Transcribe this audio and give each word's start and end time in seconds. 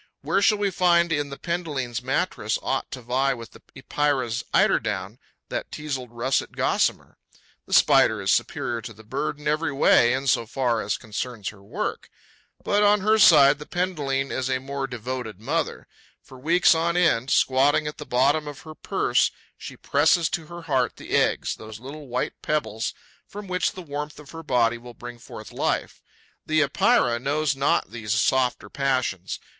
Where 0.21 0.41
shall 0.41 0.57
we 0.57 0.71
find 0.71 1.11
in 1.11 1.29
the 1.29 1.37
Penduline's 1.37 2.01
mattress 2.01 2.57
aught 2.63 2.89
to 2.89 3.03
vie 3.03 3.35
with 3.35 3.51
the 3.51 3.61
Epeira's 3.75 4.43
eiderdown, 4.51 5.19
that 5.49 5.69
teazled 5.71 6.07
russet 6.11 6.53
gossamer? 6.53 7.19
The 7.67 7.73
Spider 7.73 8.19
is 8.19 8.31
superior 8.31 8.81
to 8.81 8.93
the 8.93 9.03
bird 9.03 9.37
in 9.39 9.47
every 9.47 9.71
way, 9.71 10.13
in 10.13 10.25
so 10.25 10.47
far 10.47 10.81
as 10.81 10.97
concerns 10.97 11.49
her 11.49 11.61
work. 11.61 12.09
But, 12.63 12.81
on 12.81 13.01
her 13.01 13.19
side, 13.19 13.59
the 13.59 13.67
Penduline 13.67 14.31
is 14.31 14.49
a 14.49 14.57
more 14.57 14.87
devoted 14.87 15.39
mother. 15.39 15.87
For 16.23 16.39
weeks 16.39 16.73
on 16.73 16.97
end, 16.97 17.29
squatting 17.29 17.85
at 17.85 17.99
the 17.99 18.03
bottom 18.07 18.47
of 18.47 18.61
her 18.61 18.73
purse, 18.73 19.29
she 19.55 19.77
presses 19.77 20.29
to 20.31 20.47
her 20.47 20.63
heart 20.63 20.95
the 20.95 21.11
eggs, 21.11 21.53
those 21.57 21.79
little 21.79 22.07
white 22.07 22.33
pebbles 22.41 22.95
from 23.27 23.47
which 23.47 23.73
the 23.73 23.83
warmth 23.83 24.19
of 24.19 24.31
her 24.31 24.41
body 24.41 24.79
will 24.79 24.95
bring 24.95 25.19
forth 25.19 25.51
life. 25.51 26.01
The 26.43 26.63
Epeira 26.63 27.19
knows 27.19 27.55
not 27.55 27.91
these 27.91 28.15
softer 28.15 28.67
passions. 28.67 29.39